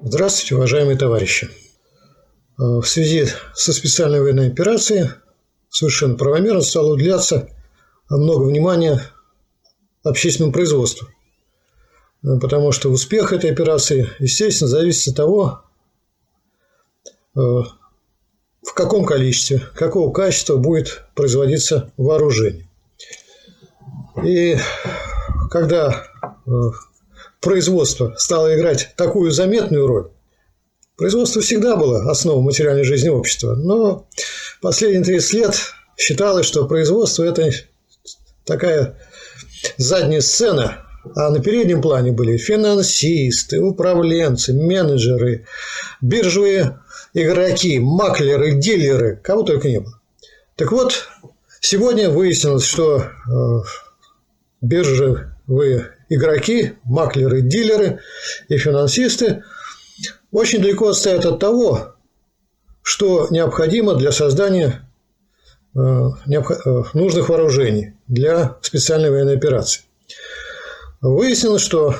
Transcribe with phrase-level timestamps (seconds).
[0.00, 1.50] Здравствуйте, уважаемые товарищи.
[2.56, 5.08] В связи со специальной военной операцией
[5.70, 7.48] совершенно правомерно стало уделяться
[8.08, 9.02] много внимания
[10.04, 11.08] общественному производству.
[12.22, 15.62] Потому что успех этой операции, естественно, зависит от того,
[17.34, 22.68] э, в каком количестве, какого качества будет производиться вооружение.
[24.24, 24.56] И
[25.50, 26.06] когда
[26.46, 26.50] э,
[27.40, 30.10] производство стало играть такую заметную роль,
[30.96, 34.08] производство всегда было основой материальной жизни общества, но
[34.60, 35.56] последние 30 лет
[35.96, 37.50] считалось, что производство– это
[38.44, 38.98] такая
[39.76, 40.84] задняя сцена,
[41.14, 45.46] а на переднем плане были финансисты, управленцы, менеджеры,
[46.00, 46.80] биржевые
[47.14, 50.00] игроки, маклеры, дилеры, кого только не было.
[50.56, 51.08] Так вот,
[51.60, 53.60] сегодня выяснилось, что э,
[54.60, 58.00] биржевые игроки, маклеры, дилеры
[58.48, 59.44] и финансисты
[60.30, 61.94] очень далеко отстоят от того,
[62.82, 64.88] что необходимо для создания
[65.74, 69.82] э, э, нужных вооружений для специальной военной операции.
[71.00, 71.94] Выяснилось, что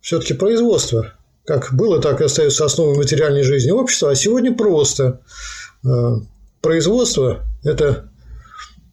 [0.00, 5.20] все-таки производство как было, так и остается основой материальной жизни общества, а сегодня просто
[5.84, 5.88] э,
[6.60, 8.11] производство– это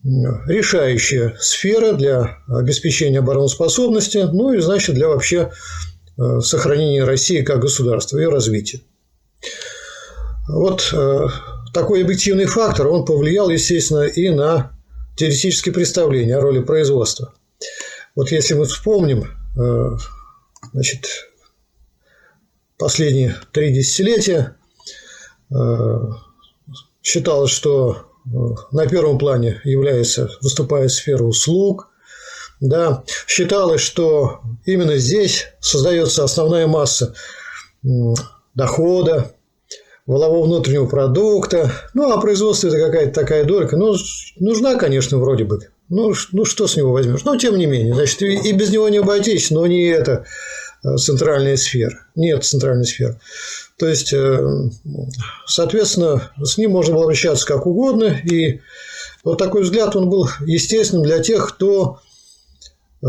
[0.04, 5.52] решающая сфера для обеспечения обороноспособности, ну и, значит, для вообще
[6.18, 8.82] э, сохранения России как государства и развития.
[10.48, 11.28] Вот э,
[11.74, 14.72] такой объективный фактор, он повлиял, естественно, и на
[15.18, 17.34] теоретические представления о роли производства.
[18.16, 19.28] Вот если мы вспомним,
[20.72, 21.30] значит,
[22.80, 24.56] последние три десятилетия
[25.54, 26.00] э,
[27.04, 28.09] считалось, что э,
[28.72, 31.90] на первом плане является, выступает сфера услуг.
[32.60, 33.04] Да.
[33.28, 37.14] Считалось, что именно здесь создается основная масса
[38.54, 39.34] дохода,
[40.06, 41.72] валового внутреннего продукта.
[41.94, 43.78] Ну, а производство– это какая-то такая долька.
[43.78, 43.96] Ну,
[44.40, 45.60] нужна, конечно, вроде бы.
[45.88, 47.24] Ну, ну, что с него возьмешь?
[47.24, 50.26] Но, тем не менее, значит, и без него не обойтись, но не это
[50.98, 52.06] центральная сфера.
[52.16, 53.20] Нет центральной сферы.
[53.78, 54.70] То есть, э,
[55.46, 58.18] соответственно, с ним можно было обращаться как угодно.
[58.24, 58.62] И
[59.24, 62.00] вот такой взгляд, он был естественным для тех, кто
[63.02, 63.08] э,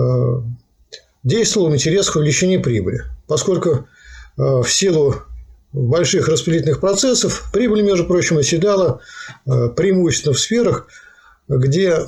[1.22, 3.04] действовал в интересах увеличения прибыли.
[3.26, 3.86] Поскольку
[4.36, 5.16] в силу
[5.72, 9.00] больших распределительных процессов прибыль, между прочим, оседала
[9.44, 10.86] преимущественно в сферах,
[11.47, 11.98] где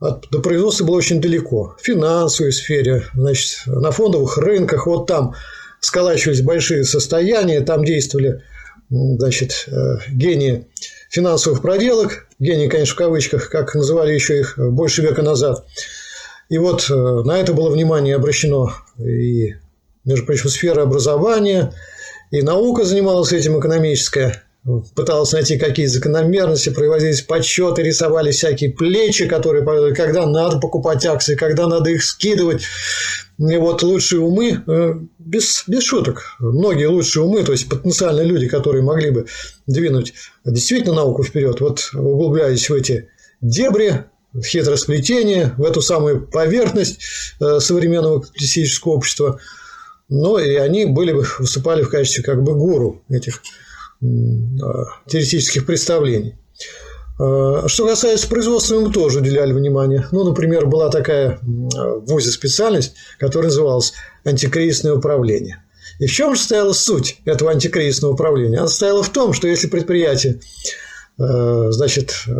[0.00, 1.76] до производства было очень далеко.
[1.80, 5.34] В финансовой сфере, значит, на фондовых рынках, вот там
[5.80, 8.42] сколачивались большие состояния, там действовали
[8.90, 10.66] значит, э, гении
[11.10, 15.66] финансовых проделок, гении, конечно, в кавычках, как называли еще их больше века назад.
[16.48, 19.54] И вот э, на это было внимание обращено и,
[20.04, 21.74] между прочим, сфера образования,
[22.30, 24.42] и наука занималась этим экономическая
[24.94, 31.66] пыталась найти какие закономерности, проводились подсчеты, рисовали всякие плечи, которые, когда надо покупать акции, когда
[31.66, 32.62] надо их скидывать.
[33.38, 38.48] И вот лучшие умы, э, без, без шуток, многие лучшие умы, то есть потенциальные люди,
[38.48, 39.26] которые могли бы
[39.66, 40.12] двинуть
[40.44, 43.08] действительно науку вперед, вот углубляясь в эти
[43.40, 44.04] дебри,
[44.44, 47.00] хитросплетение, в эту самую поверхность
[47.40, 49.38] э, современного капиталистического общества,
[50.08, 53.40] но и они были бы, выступали в качестве как бы гуру этих
[54.00, 56.36] теоретических представлений.
[57.18, 60.06] А, что касается производства, мы тоже уделяли внимание.
[60.12, 63.92] Ну, например, была такая в ВУЗе специальность, которая называлась
[64.24, 65.64] антикризисное управление.
[65.98, 68.58] И в чем же стояла суть этого антикризисного управления?
[68.58, 70.40] Она стояла в том, что если предприятие
[71.18, 72.32] а, значит, а,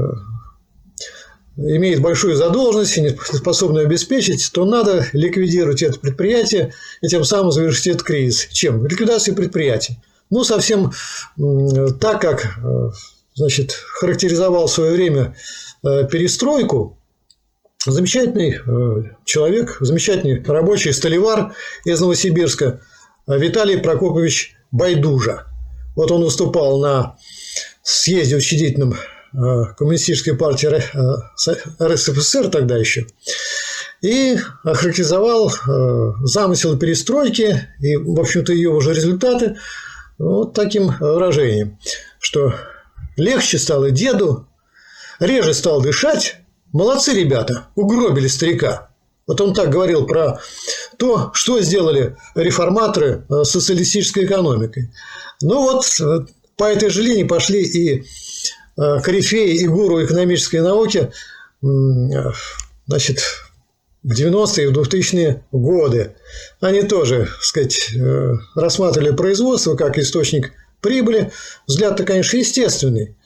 [1.57, 7.51] имеет большую задолженность и не способно обеспечить, то надо ликвидировать это предприятие и тем самым
[7.51, 8.47] завершить этот кризис.
[8.53, 8.87] Чем?
[8.87, 10.01] Ликвидацией предприятия.
[10.31, 10.93] Ну, совсем
[12.01, 12.91] так, как э,
[13.35, 15.35] значит, характеризовал в свое время
[15.83, 16.99] э, перестройку,
[17.87, 22.81] замечательный э, человек, замечательный рабочий столевар из Новосибирска
[23.27, 25.47] Виталий Прокопович Байдужа.
[25.97, 27.17] Вот он выступал на
[27.83, 28.97] съезде учредительном
[29.31, 30.69] Коммунистической партии
[31.83, 33.07] РСФСР тогда еще
[34.01, 35.53] и охарактеризовал
[36.23, 39.57] замысел перестройки и, в общем-то, ее уже результаты
[40.19, 41.79] вот таким выражением,
[42.19, 42.55] что
[43.17, 44.47] легче стало деду,
[45.21, 46.37] реже стал дышать,
[46.73, 48.91] молодцы ребята, угробили старика.
[49.27, 50.41] Вот он так говорил про
[50.97, 54.91] то, что сделали реформаторы с социалистической экономикой.
[55.43, 56.27] Ну вот э,
[56.57, 61.13] по этой же линии пошли и э, корифеи, и гуру экономической науки,
[62.87, 63.21] значит,
[64.03, 66.15] в 90-е и в 2000-е годы.
[66.61, 71.33] Они тоже, так сказать, э, рассматривали производство как источник прибыли.
[71.67, 73.17] Взгляд-то, конечно, естественный.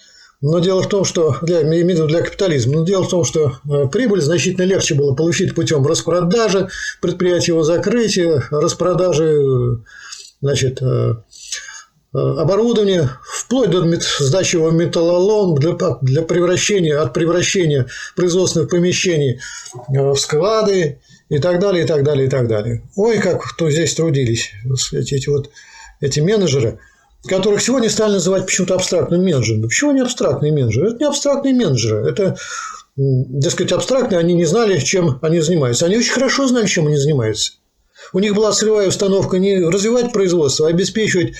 [0.40, 4.20] Но дело в том, что для, для капитализма, но дело в том, что э, прибыль
[4.20, 6.68] значительно легче было получить путем распродажи
[7.00, 9.80] предприятия, его закрытия, распродажи
[10.40, 10.82] значит,
[12.14, 17.86] э, оборудования, вплоть до сдачи его металлолом для, для превращения, от превращения
[18.16, 19.40] производственных помещений
[19.88, 22.82] в склады и так далее, и так далее, и так далее.
[22.96, 24.50] Ой, как кто здесь трудились,
[24.92, 25.50] эти вот
[26.00, 26.78] эти менеджеры–
[27.28, 29.62] которых сегодня стали называть почему-то абстрактным менеджером.
[29.62, 30.88] Почему не абстрактные менеджеры?
[30.88, 32.08] Это не абстрактные менеджеры.
[32.08, 32.36] Это,
[32.96, 35.86] дескать, абстрактные, они не знали, чем они занимаются.
[35.86, 37.52] Они очень хорошо знали, чем они занимаются.
[38.12, 41.32] У них была целевая установка не развивать производство, а обеспечивать э,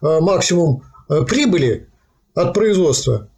[0.00, 1.88] максимум э, прибыли
[2.34, 3.28] от производства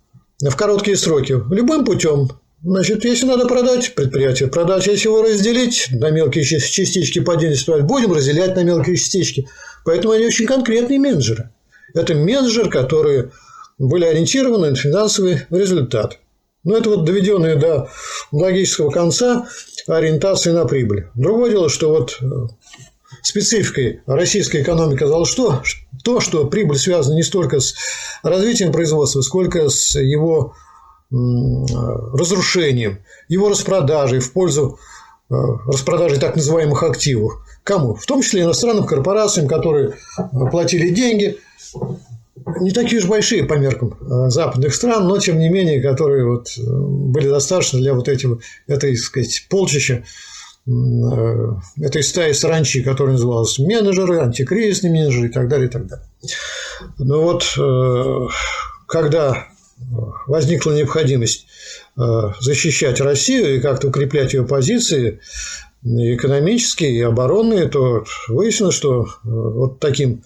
[0.41, 2.31] в короткие сроки любым путем.
[2.62, 8.12] Значит, если надо продать предприятие, продать, если его разделить на мелкие частички по 10 будем
[8.12, 9.49] разделять на мелкие частички.
[9.85, 11.51] Поэтому они очень конкретные менеджеры.
[11.95, 13.31] Это менеджер, которые
[13.79, 16.19] были ориентированы на финансовый результат.
[16.62, 17.89] Но это вот доведенные до
[18.31, 19.49] логического конца
[19.87, 21.07] ориентации на прибыль.
[21.15, 22.27] Другое дело, что вот э,
[23.22, 25.62] спецификой российской экономики оказалось что?
[26.05, 27.75] То, что прибыль связана не столько с
[28.22, 30.55] развитием производства, сколько с его
[31.11, 34.78] разрушением, его распродажей в пользу
[35.28, 35.34] э,
[35.67, 37.32] распродажи так называемых активов.
[37.64, 37.96] Кому?
[37.96, 41.37] В том числе иностранным корпорациям, которые э, платили деньги–
[42.61, 46.49] не такие уж большие по меркам э, западных стран, но тем не менее, которые вот
[46.56, 50.05] были достаточно для вот этих, этой, так сказать, полчища,
[51.81, 56.06] этой стаи саранчи, которая называлась менеджеры, антикризисные менеджеры и так далее, и так далее.
[56.99, 57.44] Но вот
[58.87, 59.46] когда
[60.26, 61.46] возникла необходимость
[61.96, 65.20] защищать Россию и как-то укреплять ее позиции,
[65.82, 70.23] экономические и оборонные, то выяснилось, что вот таким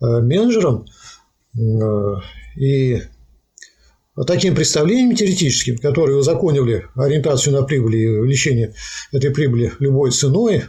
[0.00, 0.86] Э, менеджером
[1.56, 2.14] э,
[2.56, 3.02] и
[4.24, 8.74] таким представлением теоретическим, которые узаконивали ориентацию на прибыль и увеличение
[9.12, 10.64] этой прибыли любой ценой,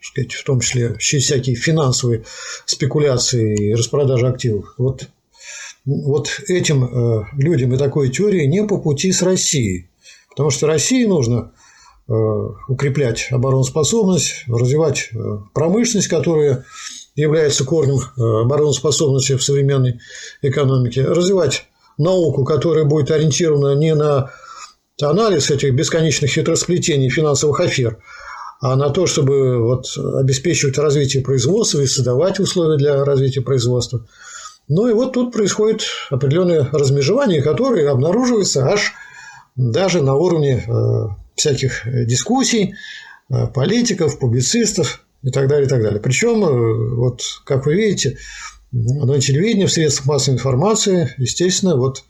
[0.00, 2.24] сказать, в том числе через всякие финансовые
[2.64, 4.74] спекуляции и распродажи активов.
[4.78, 5.08] Вот,
[5.84, 9.88] вот этим э, людям и такой теории не по пути с Россией.
[10.30, 11.52] Потому что России нужно
[12.68, 15.10] укреплять обороноспособность, развивать
[15.54, 16.64] промышленность, которая
[17.16, 20.00] является корнем э, обороноспособности в современной
[20.42, 21.66] экономике, развивать
[21.98, 24.30] науку, которая будет ориентирована не на
[25.00, 27.98] анализ этих бесконечных хитросплетений финансовых афер,
[28.60, 34.06] а на то, чтобы вот обеспечивать развитие производства и создавать условия для развития производства.
[34.68, 38.92] Ну и вот тут происходит определенное размежевание, которое обнаруживается аж
[39.54, 42.74] даже на уровне э, всяких дискуссий
[43.30, 46.00] э, политиков, публицистов, и так далее, и так далее.
[46.00, 48.16] Причем, э, вот как вы видите,
[48.72, 52.04] на телевидении, в средствах массовой информации, естественно, вот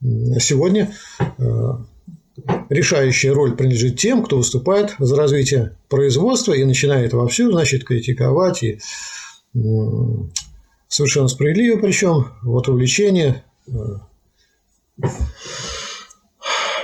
[0.00, 1.34] сегодня э,
[2.68, 8.80] решающая роль принадлежит тем, кто выступает за развитие производства и начинает вовсю, значит, критиковать и
[10.88, 13.72] совершенно справедливо, причем вот увлечение э,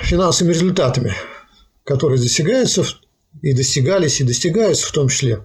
[0.03, 1.13] финансовыми результатами,
[1.85, 2.85] которые достигаются
[3.43, 5.45] и достигались, и достигаются в том числе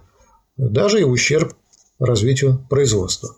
[0.58, 1.54] даже и ущерб
[2.00, 3.36] развитию производства.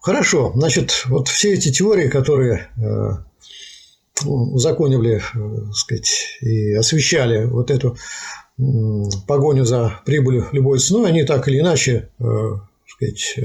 [0.00, 7.96] Хорошо, значит, вот все эти теории, которые э, узаконивали, э, сказать, и освещали вот эту
[9.26, 12.24] погоню за прибылью любой ценой, они так или иначе, э,
[12.86, 13.36] сказать,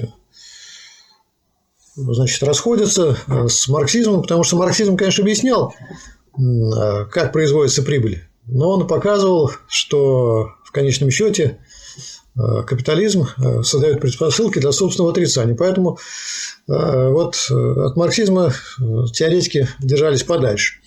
[1.96, 5.74] значит, расходятся с марксизмом, потому что марксизм, конечно, объяснял,
[6.34, 11.58] как производится прибыль, но он показывал, что конечном счете
[12.38, 15.56] капитализм э, создает предпосылки для собственного отрицания.
[15.56, 15.98] Поэтому
[16.68, 18.54] э, вот от марксизма
[19.14, 20.80] теоретики держались подальше.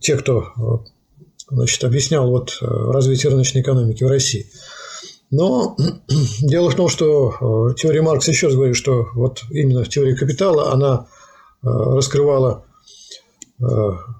[0.00, 0.84] Те, кто
[1.50, 4.46] значит, объяснял вот развитие рыночной экономики в России.
[5.32, 5.76] Но
[6.40, 11.06] дело в том, что теория Маркса, еще раз говорю, что вот именно теория капитала, она
[11.62, 12.64] раскрывала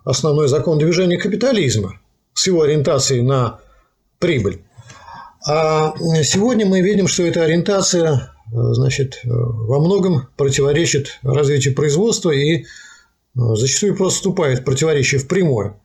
[0.05, 2.00] основной закон движения капитализма
[2.35, 3.61] с его ориентацией на
[4.19, 4.65] прибыль.
[5.48, 12.64] А сегодня мы видим, что эта ориентация значит, во многом противоречит развитию производства и
[13.34, 15.78] зачастую просто вступает в противоречие в прямое.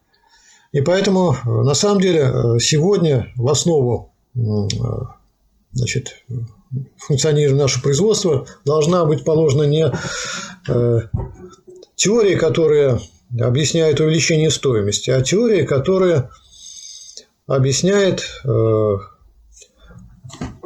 [0.72, 4.14] И поэтому, на самом деле, сегодня в основу
[5.74, 6.24] значит,
[6.98, 9.92] функционирования нашего производства должна быть положена не
[10.68, 11.02] э,
[11.96, 13.00] теория, которая
[13.40, 16.30] объясняет увеличение стоимости, а теория, которая
[17.48, 18.98] объясняет э,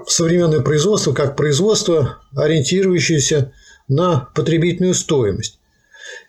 [0.08, 3.54] современное производство как производство, ориентирующееся
[3.88, 5.60] на потребительную стоимость.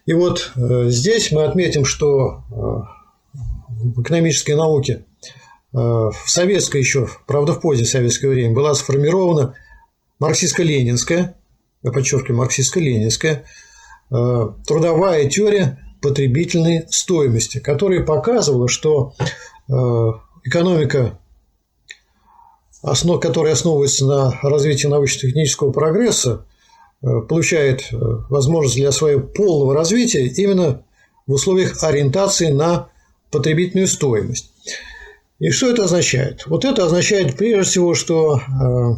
[0.05, 3.35] И вот э, здесь мы отметим, что э,
[3.69, 5.05] в экономической науке
[5.73, 9.55] в советское еще, правда, в позднее советское время была сформирована
[10.19, 11.35] марксистско-ленинская,
[11.83, 13.45] я подчеркиваю, марксистско-ленинская
[14.09, 19.13] трудовая теория потребительной стоимости, которая показывала, что
[20.45, 21.19] экономика,
[22.87, 26.47] основ, которая основывается на развитии научно-технического прогресса,
[27.03, 27.97] э, получает э,
[28.31, 30.83] возможность для своего полного развития именно
[31.27, 32.89] в условиях ориентации на
[33.33, 34.53] потребительную стоимость.
[35.41, 36.47] И что это означает?
[36.47, 38.97] Вот это означает прежде всего, что э,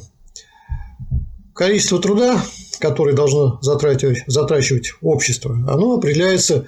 [1.54, 2.42] количество труда,
[2.80, 6.66] которое должно затрачивать, затрачивать общество, оно определяется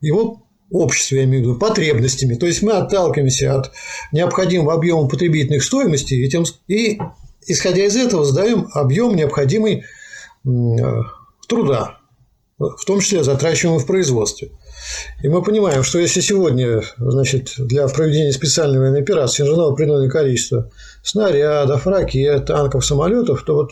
[0.00, 0.41] его
[0.72, 2.34] обществе, я имею в виду, потребностями.
[2.34, 3.72] То есть мы отталкиваемся от
[4.10, 6.98] необходимого объема потребительных стоимостей и, тем, и
[7.46, 9.84] исходя из этого задаем объем необходимый
[10.44, 10.50] э,
[11.48, 11.98] труда,
[12.58, 14.50] в том числе затрачиваемый в производстве.
[15.22, 20.70] И мы понимаем, что если сегодня значит, для проведения специальной военной операции нужно определенное количество
[21.02, 23.70] снарядов, ракет, танков, самолетов, то вот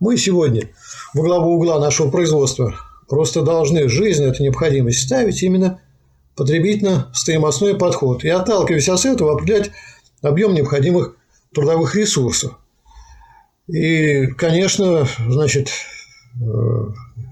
[0.00, 0.70] мы сегодня
[1.14, 2.74] во главу угла нашего производства
[3.08, 5.80] просто должны жизнь, это необходимость ставить именно
[6.38, 9.72] потребительно-стоимостной подход и, отталкиваясь от этого, определять
[10.22, 11.16] объем необходимых
[11.52, 12.58] трудовых ресурсов.
[13.66, 15.70] И, конечно, значит,
[16.40, 16.46] э,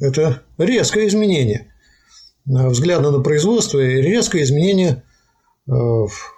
[0.00, 1.72] это резкое изменение
[2.44, 5.02] взгляда на производство и резкое изменение
[5.68, 5.72] э,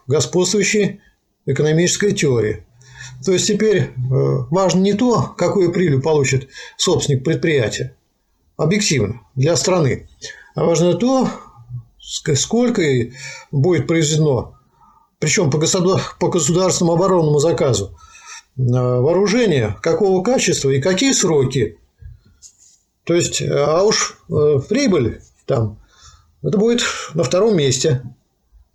[0.06, 1.00] господствующей
[1.46, 2.64] экономической теории.
[3.24, 3.88] То есть теперь э,
[4.50, 7.96] важно не то, какую прибыль получит собственник предприятия,
[8.56, 10.08] объективно, для страны,
[10.54, 11.28] а важно то,
[12.08, 12.82] сколько
[13.50, 14.54] будет произведено,
[15.18, 17.96] причем по, по государственному оборонному заказу,
[18.56, 21.78] э, вооружение, какого качества и какие сроки.
[23.04, 25.78] То есть, э, а уж э, прибыль там,
[26.42, 26.82] это будет
[27.14, 28.02] на втором месте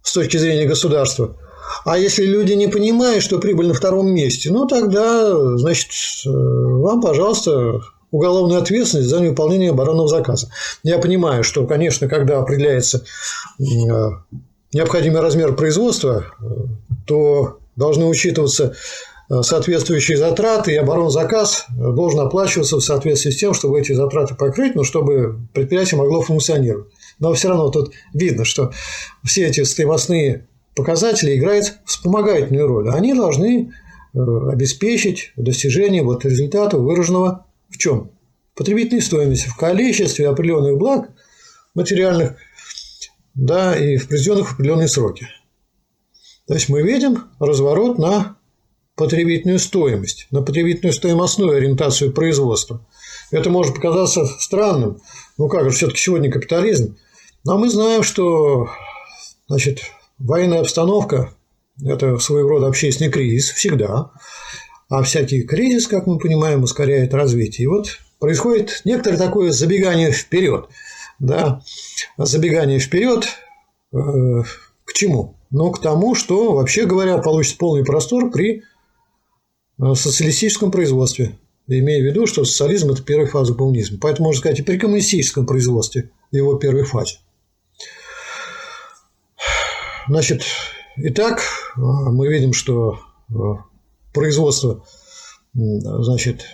[0.03, 1.37] с точки зрения государства.
[1.85, 5.91] А если люди не понимают, что прибыль на втором месте, ну тогда, значит,
[6.25, 7.81] вам, пожалуйста,
[8.13, 10.49] уголовную ответственность за невыполнение оборонного заказа.
[10.83, 13.03] Я понимаю, что, конечно, когда определяется
[13.59, 13.63] э,
[14.71, 16.45] необходимый размер производства, э,
[17.07, 18.75] то должны учитываться
[19.31, 24.75] э, соответствующие затраты, и оборонзаказ должен оплачиваться в соответствии с тем, чтобы эти затраты покрыть,
[24.75, 26.93] но чтобы предприятие могло функционировать.
[27.17, 28.71] Но все равно тут видно, что
[29.23, 32.91] все эти стоимостные показатели играют вспомогательную роль.
[32.91, 33.73] Они должны
[34.13, 38.11] обеспечить достижение вот результата, выраженного в чем?
[38.55, 41.09] Потребительной стоимости, в количестве определенных благ
[41.73, 42.35] материальных,
[43.33, 45.27] да, и в произведенных в определенные сроки.
[46.47, 48.37] То есть мы видим разворот на
[48.95, 52.85] потребительную стоимость, на потребительную стоимостную ориентацию производства.
[53.31, 55.01] Это может показаться странным.
[55.37, 56.97] Ну как же, все-таки сегодня капитализм.
[57.43, 58.69] Но мы знаем, что
[59.47, 59.81] значит,
[60.19, 61.33] военная обстановка–
[61.83, 64.11] это своего рода общественный кризис всегда
[64.93, 67.63] а всякий кризис, как мы понимаем, ускоряет развитие.
[67.63, 70.69] И вот происходит некоторое такое забегание вперед.
[71.17, 71.63] Да?
[72.15, 73.25] Забегание вперед
[73.91, 73.97] э,
[74.85, 75.35] к чему?
[75.49, 78.61] Ну, к тому, что, вообще говоря, получится полный простор при
[79.81, 81.39] э, социалистическом производстве.
[81.65, 83.97] Имея в виду, что социализм– это первая фаза коммунизма.
[83.99, 87.17] Поэтому можно сказать и при коммунистическом производстве, его первой фазе.
[90.07, 90.43] Значит,
[90.97, 91.41] итак,
[91.77, 92.99] э, мы видим, что
[94.13, 94.83] производство,
[95.53, 96.45] значит,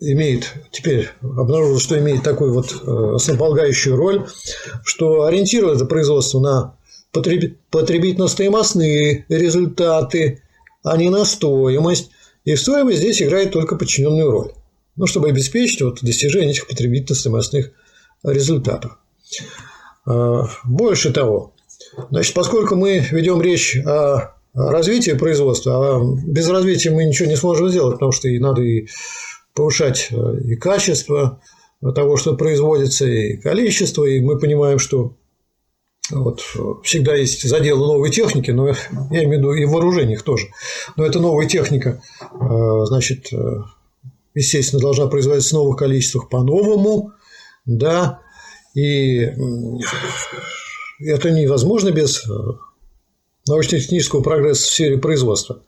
[0.00, 4.26] имеет теперь обнаружил, что имеет такую вот э, основополагающую роль,
[4.84, 6.74] что ориентирует это производство на
[7.12, 10.42] потребительно-стоимостные результаты,
[10.82, 12.10] а не на стоимость.
[12.44, 14.52] И стоимость здесь играет только подчиненную роль,
[14.96, 17.72] ну, чтобы обеспечить вот достижение этих потребительно-стоимостных
[18.22, 18.96] результатов.
[20.06, 21.52] Э, больше того,
[22.10, 27.68] значит, поскольку мы ведем речь о развитие производства, а без развития мы ничего не сможем
[27.68, 28.88] сделать, потому что и надо и
[29.54, 31.40] повышать э, и качество
[31.94, 35.14] того, что производится, и количество, и мы понимаем, что
[36.10, 36.42] вот
[36.82, 40.48] всегда есть заделы новой техники, но я имею в виду и в вооружениях тоже.
[40.96, 43.62] Но эта новая техника, э, значит, э,
[44.34, 47.12] естественно, должна производиться в новых количествах по-новому,
[47.64, 48.20] да,
[48.74, 49.30] и
[51.00, 52.24] это невозможно без
[53.50, 55.62] научно-технического прогресса в сфере производства.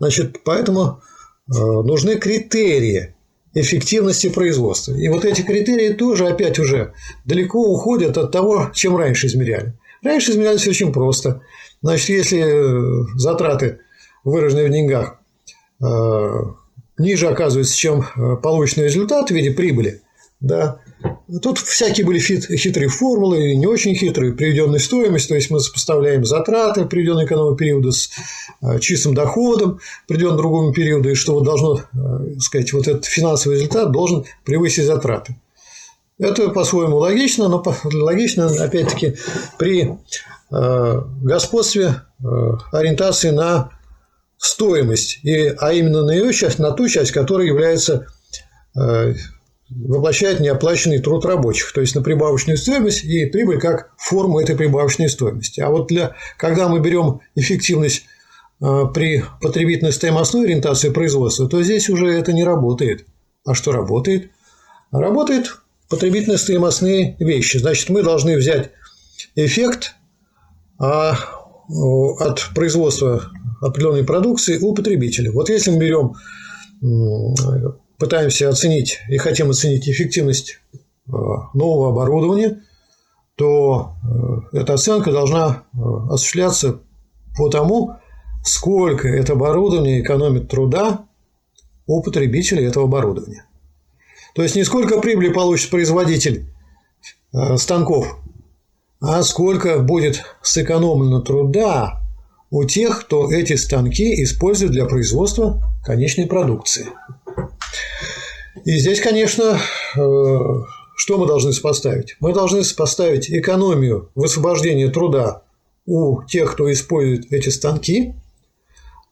[0.00, 1.00] Значит, поэтому
[1.48, 3.14] э, нужны критерии
[3.54, 4.92] эффективности производства.
[4.92, 6.92] И вот эти критерии тоже опять уже
[7.24, 9.74] далеко уходят от того, чем раньше измеряли.
[10.02, 11.42] Раньше измерялись очень просто.
[11.82, 13.80] Значит, если затраты,
[14.24, 15.18] выраженные в деньгах,
[16.98, 18.04] ниже оказываются, чем
[18.42, 20.02] полученный результат в виде прибыли,
[20.40, 20.80] да,
[21.42, 26.86] Тут всякие были хитрые формулы, не очень хитрые, приведенная стоимость, то есть мы сопоставляем затраты
[26.86, 28.10] приведенные к этому периоду с
[28.62, 29.78] э, чистым доходом
[30.08, 34.86] приведенного другому периоду, и что вот должно, э, сказать, вот этот финансовый результат должен превысить
[34.86, 35.36] затраты.
[36.18, 37.62] Это по-своему логично, но
[37.92, 39.16] логично, опять-таки,
[39.58, 39.98] при
[40.50, 42.02] э, господстве
[42.72, 43.70] ориентации на
[44.38, 48.06] стоимость, и, а именно на ее часть, на ту часть, которая является
[49.70, 55.08] воплощает неоплаченный труд рабочих, то есть на прибавочную стоимость и прибыль как форму этой прибавочной
[55.08, 55.60] стоимости.
[55.60, 58.04] А вот для, когда мы берем эффективность
[58.60, 63.06] э, при потребительной стоимостной ориентации производства, то здесь уже это не работает.
[63.44, 64.30] А что работает?
[64.90, 65.58] Работает
[65.88, 67.58] потребительно стоимостные вещи.
[67.58, 68.70] Значит, мы должны взять
[69.34, 69.94] эффект
[70.78, 71.16] а,
[71.68, 75.32] от производства определенной продукции у потребителя.
[75.32, 76.14] Вот если мы берем
[77.98, 81.12] пытаемся оценить и хотим оценить эффективность э,
[81.54, 82.62] нового оборудования,
[83.34, 83.92] то
[84.52, 85.78] э, эта оценка должна э,
[86.10, 86.80] осуществляться
[87.36, 87.96] по тому,
[88.44, 91.06] сколько это оборудование экономит труда
[91.86, 93.44] у потребителя этого оборудования.
[94.34, 96.46] То есть не сколько прибыли получит производитель
[97.56, 98.18] станков,
[99.00, 102.00] а сколько будет сэкономлено труда
[102.50, 106.86] у тех, кто эти станки использует для производства конечной продукции.
[108.64, 109.58] И здесь, конечно,
[109.96, 110.38] э,
[110.96, 112.16] что мы должны сопоставить?
[112.20, 115.42] Мы должны сопоставить экономию высвобождения труда
[115.86, 118.14] у тех, кто использует эти станки,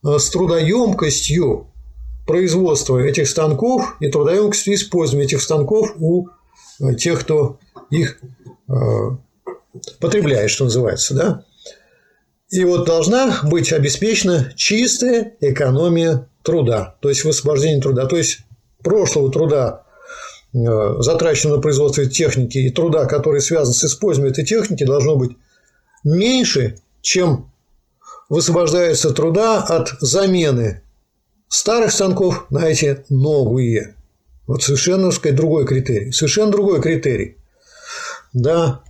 [0.05, 1.67] э, с трудоемкостью
[2.25, 6.27] производства этих станков и трудоемкостью использования этих станков у
[6.79, 7.57] э, тех, кто
[7.89, 8.19] их
[10.01, 11.45] потребляет, что называется, да?
[12.49, 18.05] И вот должна быть обеспечена чистая экономия труда, то есть высвобождение труда.
[18.05, 18.39] То есть
[18.87, 19.83] прошлого труда,
[20.53, 20.57] э,
[20.99, 25.31] затраченного на производство техники, и труда, который связан с использованием этой техники, должно быть
[26.03, 27.51] меньше, чем
[28.29, 30.81] высвобождается труда от замены
[31.49, 33.95] старых станков на эти новые.
[34.45, 36.11] Вот совершенно, сказать, другой критерий.
[36.11, 37.37] Совершенно другой критерий.
[38.33, 38.81] Да.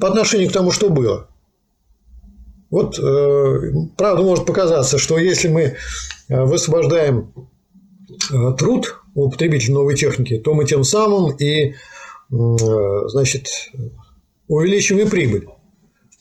[0.00, 1.28] По отношению к тому, что было.
[2.70, 5.62] Вот, э, правда, может показаться, что если мы
[6.28, 7.32] э, высвобождаем
[8.58, 11.74] труд у потребителя новой техники, то мы тем самым и э,
[12.30, 13.48] значит,
[14.48, 15.48] увеличиваем и прибыль.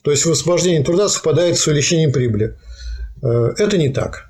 [0.03, 2.57] То есть высвобождение труда совпадает с увеличением прибыли.
[3.21, 4.29] Э, это не так.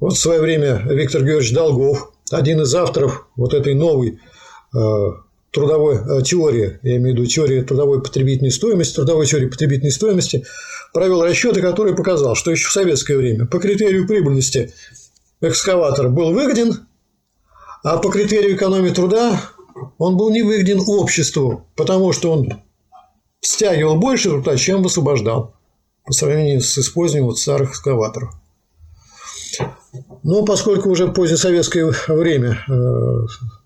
[0.00, 4.18] Вот в свое время Виктор Георгиевич Долгов, один из авторов вот этой новой
[5.52, 10.44] трудовой теории, я имею в виду теории трудовой потребительной стоимости, трудовой теории потребительной стоимости,
[10.92, 14.72] провел расчеты, которые показал, что еще в советское время по критерию прибыльности
[15.40, 16.86] экскаватор был выгоден,
[17.82, 19.40] а по критерию экономии труда
[19.98, 22.62] он был невыгоден обществу, потому что он
[23.40, 25.54] стягивал больше труда, чем высвобождал
[26.04, 28.32] по сравнению с использованием старых экскаваторов.
[30.22, 32.72] Но поскольку уже позднесоветское время э,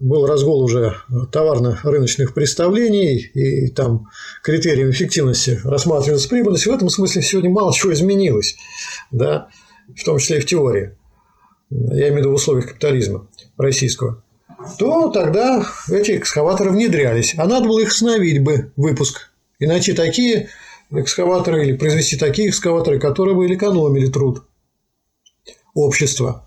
[0.01, 0.97] был разгул уже
[1.31, 4.09] товарно-рыночных представлений, и там
[4.43, 8.57] критерием эффективности рассматривалась прибыльность, в этом смысле сегодня мало чего изменилось,
[9.13, 9.49] да,
[9.95, 10.97] в том числе и в теории.
[11.71, 14.23] Я имею в виду в условиях капитализма российского,
[14.79, 17.35] то тогда эти экскаваторы внедрялись.
[17.37, 19.31] А надо было их остановить бы, выпуск.
[19.59, 20.49] И найти такие
[20.91, 24.45] экскаваторы или произвести такие экскаваторы, которые бы экономили труд
[25.75, 26.47] общества.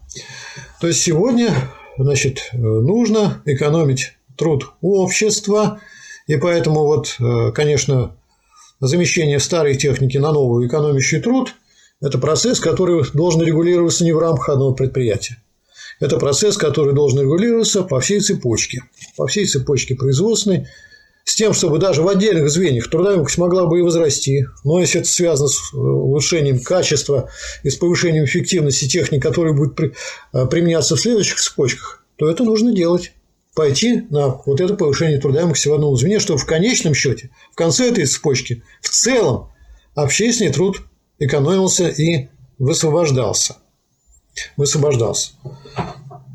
[0.82, 1.54] То есть сегодня
[1.98, 5.82] значит, нужно экономить труд общества,
[6.28, 7.18] и поэтому вот,
[7.54, 8.16] конечно,
[8.80, 11.54] замещение старой техники на новую экономящий труд–
[12.02, 15.38] это процесс, который должен регулироваться не в рамках одного предприятия.
[16.00, 18.84] Это процесс, который должен регулироваться по всей цепочке,
[19.18, 20.68] по всей цепочке производственной,
[21.26, 24.46] с тем, чтобы даже в отдельных звеньях трудоемкость могла бы и возрасти.
[24.64, 27.30] Но если это связано с э, улучшением качества
[27.64, 32.74] и с повышением эффективности техник, которые будут э, применяться в следующих цепочках, то это нужно
[32.74, 33.12] делать.
[33.54, 37.90] Пойти на вот это повышение трудоемкости в одном звене, чтобы в конечном счете, в конце
[37.90, 39.52] этой цепочки, в целом
[39.96, 40.82] общественный труд
[41.20, 43.58] экономился и высвобождался–
[44.58, 45.32] высвобождался.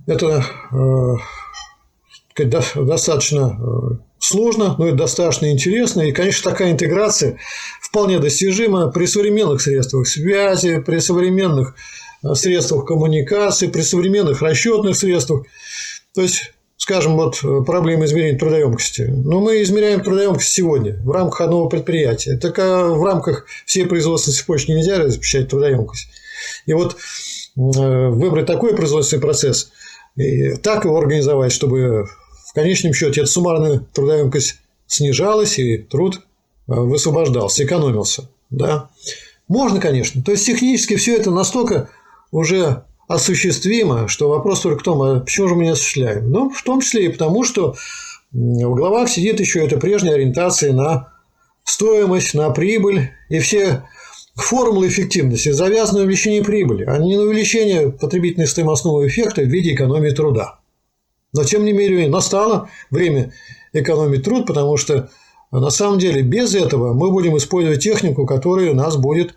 [0.07, 2.45] Это э,
[2.77, 6.03] достаточно э, сложно, но это достаточно интересно.
[6.03, 7.39] И, конечно, такая интеграция
[7.81, 11.75] вполне достижима при современных средствах связи, при современных
[12.23, 15.47] э, средствах коммуникации, при современных расчетных средствах.
[16.15, 19.03] То есть скажем, вот проблема измерения трудоемкости.
[19.03, 22.37] Но мы измеряем трудоемкость сегодня в рамках одного предприятия.
[22.37, 26.09] Так а в рамках всей производственной цепочки нельзя обеспечать трудоемкость.
[26.67, 26.97] И вот
[27.57, 29.71] выбрать такой производственный процесс,
[30.17, 32.07] и так его организовать, чтобы
[32.49, 36.21] в конечном счете эта суммарная трудоемкость снижалась и труд
[36.67, 38.29] высвобождался, экономился.
[38.51, 38.89] Да?
[39.49, 40.23] Можно, конечно.
[40.23, 41.91] То есть технически все это настолько
[42.31, 46.31] уже осуществимо, что вопрос только в том, а почему же мы не осуществляем?
[46.31, 47.75] Ну, в том числе и потому, что
[48.33, 51.13] в головах сидит еще эта прежняя ориентация на
[51.65, 53.85] стоимость, на прибыль, и все
[54.35, 59.75] формулы эффективности завязаны на увеличении прибыли, а не на увеличении потребительной стоимостного эффекта в виде
[59.75, 60.61] экономии труда.
[61.33, 63.33] Но, тем не менее, настало время
[63.73, 65.11] экономить труд, потому что
[65.51, 69.37] на самом деле без этого мы будем использовать технику, которая нас будет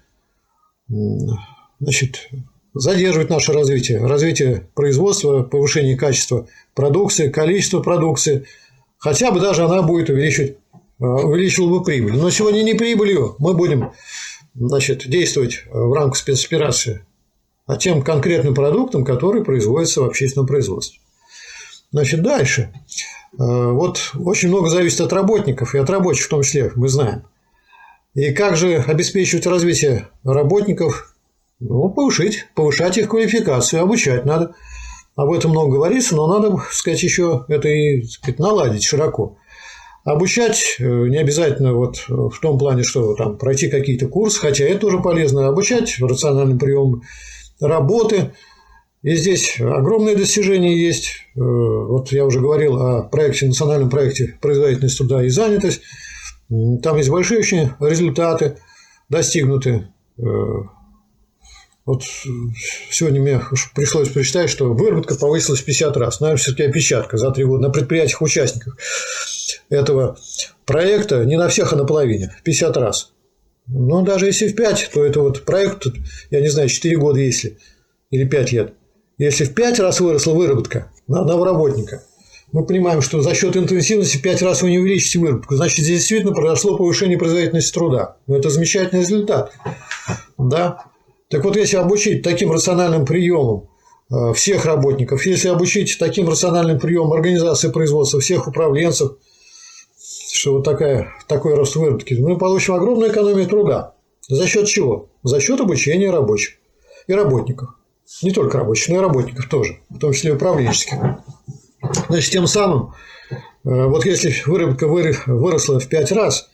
[0.88, 2.30] значит,
[2.74, 8.46] задерживать наше развитие, развитие производства, повышение качества продукции, количество продукции,
[8.98, 10.58] хотя бы даже она будет увеличивать,
[11.00, 12.16] э, увеличивала бы прибыль.
[12.16, 13.92] Но сегодня не прибылью мы будем
[14.60, 17.06] значит, действовать в рамках спецоперации,
[17.66, 21.00] а тем конкретным продуктом, который производится в общественном производстве.
[21.92, 22.74] Значит, дальше.
[23.34, 27.24] Э, вот очень много зависит от работников и от рабочих в том числе, мы знаем.
[28.14, 31.14] И как же обеспечивать развитие работников
[31.60, 34.56] ну, повышить, повышать их квалификацию, обучать надо.
[35.16, 39.38] Об этом много говорится, но надо, сказать, еще это и сказать, наладить широко.
[40.08, 44.80] Обучать э, не обязательно вот в том плане, что там пройти какие-то курсы, хотя это
[44.80, 45.50] тоже полезно.
[45.50, 47.02] Обучать рациональным приемам
[47.60, 48.32] работы.
[49.04, 51.10] И здесь огромные достижения есть.
[51.36, 55.82] Э, вот я уже говорил о проекте, национальном проекте производительность труда и занятость.
[56.48, 58.56] Там есть большие очень результаты
[59.10, 60.24] достигнуты э,
[61.88, 62.04] вот
[62.92, 63.42] сегодня мне
[63.74, 66.20] пришлось прочитать, что выработка повысилась в 50 раз.
[66.20, 68.78] Наверное, все-таки опечатка за три года на предприятиях участниках
[69.70, 70.18] этого
[70.66, 72.36] проекта не на всех, а на половине.
[72.44, 73.14] 50 раз.
[73.68, 75.86] Но даже если в 5, то это вот проект,
[76.30, 77.58] я не знаю, 4 года если,
[78.12, 78.74] или 5 лет.
[79.18, 82.04] Если в 5 раз выросла выработка на одного работника,
[82.52, 85.56] мы понимаем, что за счет интенсивности 5 раз вы не увеличите выработку.
[85.56, 88.18] Значит, здесь действительно произошло повышение производительности труда.
[88.28, 89.54] Но это замечательный результат.
[90.38, 90.84] Да?
[91.30, 93.70] Так вот, если обучить таким рациональным приемам
[94.10, 99.18] э, всех работников, если обучить таким рациональным приемам организации производства всех управленцев,
[100.32, 103.96] что вот такая, такой рост выработки, мы получим огромную экономию труда.
[104.30, 105.10] За счет чего?
[105.24, 106.56] За счет обучения рабочих
[107.08, 107.70] и работников.
[108.22, 110.98] Не только рабочих, но и работников тоже, в том числе и управленческих.
[112.08, 112.94] Значит, тем самым,
[113.30, 116.50] э, вот если выработка выросла в 5 раз,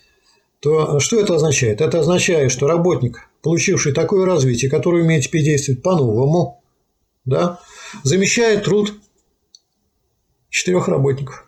[0.62, 1.81] то что это означает?
[1.81, 6.63] Это означает, что работник получивший такое развитие, который умеет теперь действовать по-новому,
[7.25, 7.60] да,
[8.03, 8.93] замещает труд
[10.49, 11.47] четырех работников.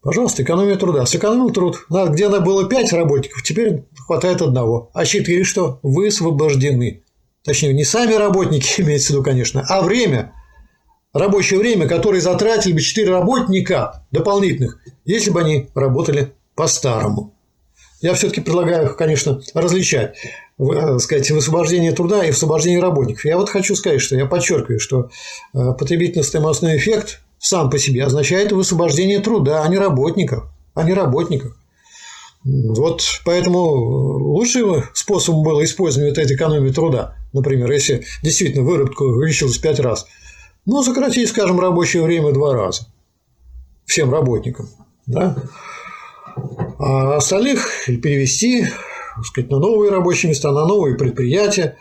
[0.00, 1.06] Пожалуйста, экономия труда.
[1.06, 1.86] Сэкономил труд.
[1.88, 4.90] Где надо было пять работников, теперь хватает одного.
[4.92, 5.80] А четыре что?
[5.82, 7.02] Высвобождены.
[7.42, 10.34] Точнее, не сами работники, имеется в виду, конечно, а время,
[11.12, 17.34] рабочее время, которое затратили бы четыре работника дополнительных, если бы они работали по-старому.
[18.00, 20.16] Я все-таки предлагаю, конечно, различать
[20.58, 23.24] э, сказать, высвобождение труда и высвобождение работников.
[23.24, 25.10] Я вот хочу сказать, что я подчеркиваю, что
[25.52, 30.44] э, потребительно-стоимостной эффект сам по себе означает высвобождение труда, а не работников.
[30.74, 31.56] А не работников.
[32.44, 37.16] Вот поэтому лучшим способом было использование вот этой экономии труда.
[37.32, 40.06] Например, если действительно выработка увеличилась в пять раз,
[40.66, 42.86] ну, сократить, скажем, рабочее время в два раза
[43.86, 44.68] всем работникам.
[45.06, 45.36] Да?
[46.78, 48.66] а остальных перевести
[49.22, 51.76] сказать, на новые рабочие места, на новые предприятия.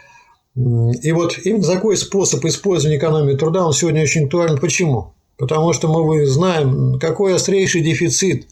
[0.56, 4.60] И вот именно такой способ использования экономии труда, он сегодня очень актуален.
[4.60, 5.14] Почему?
[5.38, 8.48] Потому что мы знаем, какой острейший дефицит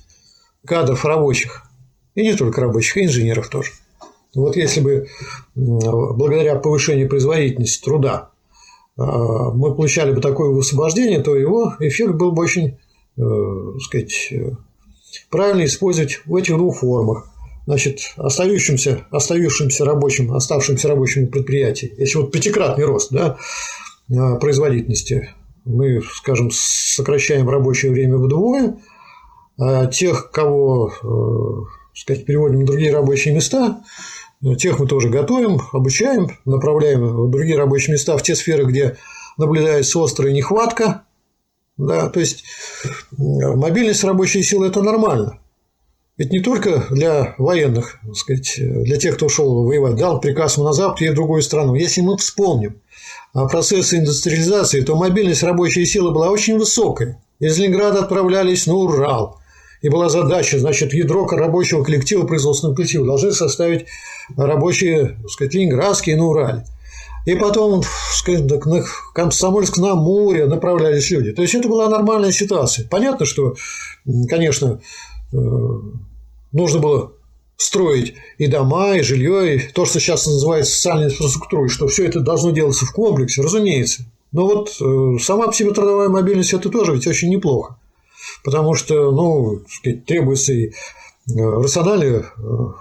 [0.66, 1.64] кадров рабочих.
[2.16, 3.72] И не только рабочих, и инженеров тоже.
[4.34, 5.08] Вот если бы
[5.56, 8.32] благодаря повышению производительности труда
[8.98, 12.78] а, мы получали бы такое высвобождение, то его эффект был бы очень,
[13.18, 14.34] э, так сказать,
[15.30, 17.31] правильно использовать в этих двух формах.
[17.72, 23.38] Значит, остающимся, остающимся рабочим, оставшимся рабочим предприятий, если вот пятикратный рост да,
[24.14, 25.30] а, производительности,
[25.64, 28.78] мы, скажем, сокращаем рабочее время вдвое,
[29.58, 33.82] а тех, кого, э, сказать, переводим на другие рабочие места,
[34.58, 38.98] тех мы тоже готовим, обучаем, направляем в другие рабочие места, в те сферы, где
[39.38, 41.06] наблюдается острая нехватка
[41.78, 42.44] да, то есть
[43.18, 45.40] мобильность рабочей силы– это нормально.
[46.22, 50.72] Ведь не только для военных, так сказать, для тех, кто ушел воевать, дал приказ на
[50.72, 51.74] Запад и в другую страну.
[51.74, 52.80] Если мы вспомним
[53.34, 57.20] о процессе индустриализации, то мобильность рабочей силы была очень высокая.
[57.40, 59.40] Из Ленинграда отправлялись на Урал.
[59.82, 63.88] И была задача, значит, ядро рабочего коллектива, производственного коллектива должны составить
[64.38, 66.66] рабочие, так сказать, ленинградские на Урале.
[67.26, 67.82] И потом,
[68.14, 68.84] сказать, на
[69.16, 71.32] Комсомольск на море направлялись люди.
[71.32, 72.88] То есть это была нормальная ситуация.
[72.88, 73.56] Понятно, что,
[74.30, 74.82] конечно,
[75.34, 75.38] э,
[76.52, 77.14] нужно было
[77.58, 82.22] строить и дома, и жилье, и то, что сейчас называется социальной инфраструктурой, что все это
[82.22, 84.04] должно делаться в комплексе, разумеется.
[84.32, 87.78] Но вот э, сама по себе трудовая мобильность– это тоже ведь очень неплохо.
[88.44, 90.72] Потому что, ну, сказать, требуется и э,
[91.36, 92.26] рациональное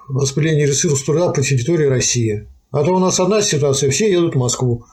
[0.09, 2.49] распределение ресурсов труда по территории России.
[2.71, 4.85] А то у нас одна ситуация, все едут в Москву.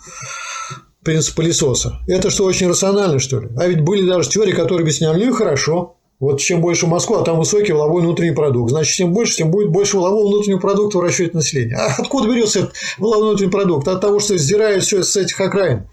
[1.03, 1.99] Принцип пылесоса.
[2.07, 3.49] Это что, очень рационально, что ли?
[3.55, 5.96] А ведь были даже теории, которые объясняли, ну и хорошо.
[6.19, 8.71] Вот чем больше Москва, а там высокий воловой внутренний продукт.
[8.71, 11.75] Значит, чем больше, тем будет больше волового внутреннего продукта в расчете населения.
[11.75, 13.88] А откуда берется этот воловой внутренний продукт?
[13.88, 15.88] От того, что сдирают все с этих окраин.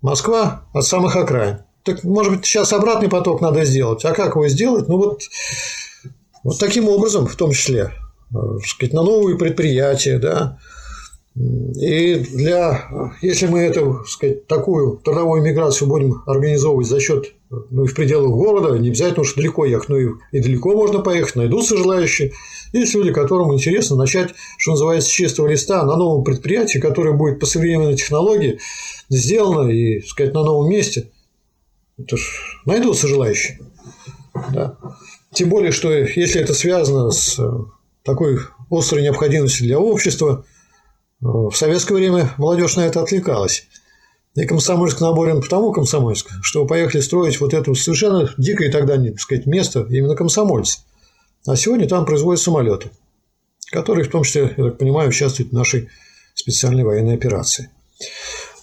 [0.00, 1.64] Москва от самых окраин.
[1.82, 4.04] Так, может быть, сейчас обратный поток надо сделать.
[4.04, 4.88] А как его сделать?
[4.88, 5.22] Ну, вот,
[6.44, 7.90] вот таким образом, в том числе.
[8.32, 10.58] Э, сказать, на новые предприятия, да,
[11.36, 17.34] и для, если мы эту, сказать, такую трудовую миграцию будем организовывать за счет,
[17.70, 21.00] ну, и в пределах города, не обязательно уж далеко ехать, но и, и далеко можно
[21.00, 22.32] поехать, найдутся желающие.
[22.72, 27.40] Есть люди, которым интересно начать, что называется, с чистого листа на новом предприятии, которое будет
[27.40, 28.58] по современной технологии
[29.08, 31.10] сделано и, сказать, на новом месте.
[31.98, 32.22] Это ж
[32.66, 33.60] найдутся желающие.
[34.52, 34.76] Да.
[35.32, 37.38] Тем более, что если это связано с
[38.04, 38.38] такой
[38.70, 40.44] острой необходимости для общества.
[41.20, 43.66] В советское время молодежь на это отвлекалась.
[44.34, 49.46] И Комсомольск наборен потому Комсомольск, что поехали строить вот это совершенно дикое тогда, так сказать,
[49.46, 50.80] место именно комсомольцы.
[51.46, 52.90] А сегодня там производят самолеты,
[53.70, 55.88] которые, в том числе, я так понимаю, участвуют в нашей
[56.34, 57.70] специальной военной операции.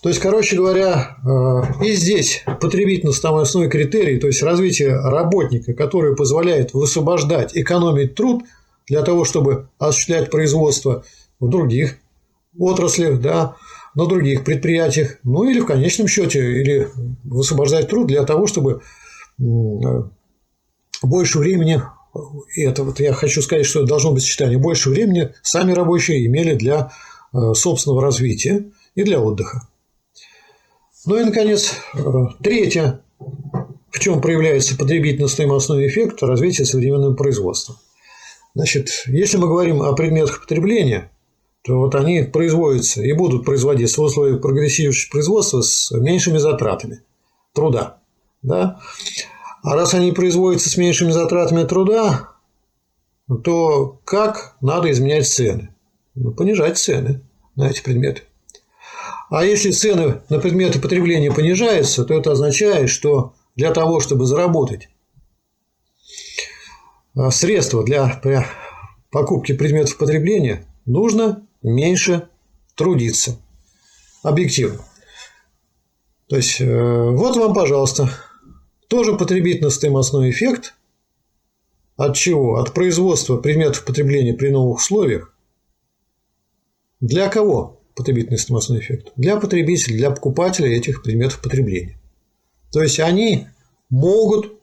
[0.01, 5.73] То есть, короче говоря, э, и здесь потребительность там основной критерий, то есть развитие работника,
[5.73, 8.43] который позволяет высвобождать, экономить труд–
[8.87, 11.05] для того, чтобы осуществлять производство
[11.39, 11.97] в других
[12.59, 13.55] отраслях, да,
[13.95, 16.87] на других предприятиях, ну или в конечном счете, или
[17.23, 18.81] высвобождать труд для того, чтобы
[21.01, 21.81] больше времени,
[22.55, 26.55] и это вот я хочу сказать, что должно быть сочетание, больше времени сами рабочие имели
[26.55, 26.91] для
[27.33, 29.67] э, собственного развития и для отдыха.
[31.05, 31.99] Ну и, наконец, э,
[32.43, 33.01] третье,
[33.89, 37.77] в чем проявляется потребительно-стоимостной эффект развития современного производства–
[38.53, 41.09] Значит, если мы говорим о предметах потребления,
[41.63, 47.01] то вот они производятся и будут производиться в условиях прогрессирующего производства с меньшими затратами
[47.53, 47.99] труда.
[48.41, 48.79] Да?
[49.63, 52.29] А раз они производятся с меньшими затратами труда,
[53.43, 55.73] то как надо изменять цены?
[56.15, 57.21] Ну, понижать цены
[57.55, 58.23] на эти предметы.
[59.29, 64.89] А если цены на предметы потребления понижаются, то это означает, что для того, чтобы заработать
[67.15, 68.21] Э, средства для
[69.11, 72.27] покупки предметов потребления, нужно меньше
[72.75, 73.37] трудиться.
[74.23, 74.79] Объективно.
[76.27, 78.09] То есть, э, вот вам, пожалуйста,
[78.87, 80.75] тоже потребительно-стоимостной эффект.
[81.97, 82.57] От чего?
[82.57, 85.35] От производства предметов потребления при новых условиях.
[86.99, 89.11] Для кого потребительный стоимостной эффект?
[89.15, 91.99] Для потребителя, для покупателя этих предметов потребления.
[92.71, 93.47] То есть, они
[93.89, 94.53] могут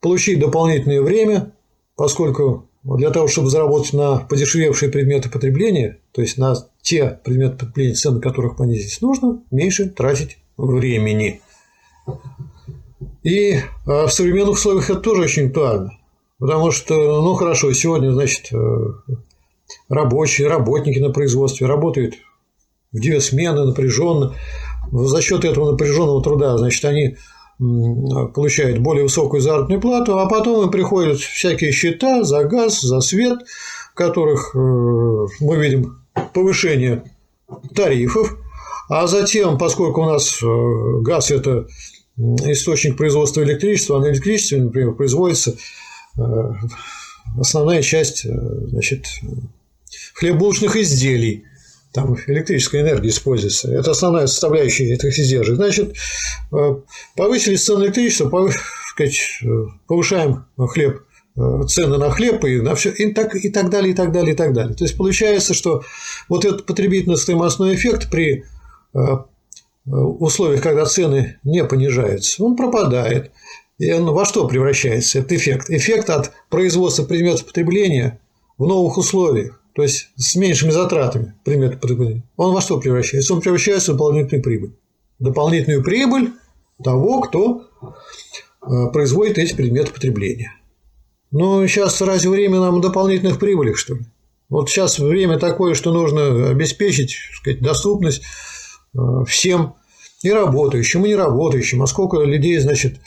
[0.00, 1.54] получить дополнительное время
[1.96, 7.94] поскольку для того, чтобы заработать на подешевевшие предметы потребления, то есть на те предметы потребления,
[7.94, 11.40] цены которых понизились, нужно меньше тратить времени.
[13.22, 15.98] И а, в современных условиях это тоже очень актуально.
[16.38, 18.56] Потому что, ну хорошо, сегодня, значит, э,
[19.88, 22.16] рабочие, работники на производстве работают
[22.92, 24.34] в две смены напряженно.
[24.92, 27.16] За счет этого напряженного труда, значит, они
[27.58, 33.38] получают более высокую заработную плату, а потом им приходят всякие счета за газ, за свет,
[33.92, 36.00] в которых э, мы видим
[36.32, 37.04] повышение
[37.74, 38.36] тарифов,
[38.88, 41.66] а затем, поскольку у нас э, газ– это
[42.16, 45.56] источник производства электричества, а на электричестве, например, производится
[46.16, 46.22] э,
[47.38, 49.06] основная часть значит,
[50.14, 51.44] хлебобулочных изделий–
[51.94, 53.72] там электрическая энергия используется.
[53.72, 55.54] Это основная составляющая этих издержек.
[55.54, 55.94] Значит,
[56.52, 56.74] э,
[57.16, 58.28] повысили цены электричества,
[59.86, 61.02] повышаем хлеб,
[61.36, 64.34] э, цены на хлеб и на все, и так, и так далее, и так далее,
[64.34, 64.74] и так далее.
[64.74, 65.84] То есть получается, что
[66.28, 68.44] вот этот потребительно-стоимостной эффект при
[68.92, 68.98] э,
[69.86, 73.30] условиях, когда цены не понижаются, он пропадает.
[73.78, 75.70] И он во что превращается, этот эффект?
[75.70, 78.20] Эффект от производства предметов потребления
[78.58, 82.22] в новых условиях, то есть с меньшими затратами потребления.
[82.36, 83.34] Он во что превращается?
[83.34, 84.72] Он превращается в дополнительную прибыль.
[85.18, 86.30] Дополнительную прибыль
[86.82, 90.54] того, кто э, производит эти предметы потребления.
[91.32, 94.04] Но сейчас разве время нам дополнительных прибылей, что ли?
[94.48, 98.22] Вот сейчас время такое, что нужно обеспечить сказать, доступность
[98.94, 99.74] э, всем
[100.22, 101.82] и работающим, и неработающим.
[101.82, 103.00] А сколько людей, значит,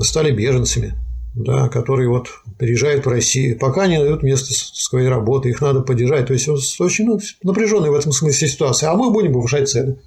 [0.00, 0.94] стали беженцами,
[1.34, 6.26] да, которые вот переезжают в Россию, пока не дают место своей работы, их надо поддержать.
[6.26, 6.48] То есть
[6.80, 8.90] очень ну, напряженная в этом смысле ситуация.
[8.90, 9.98] А мы будем повышать цены,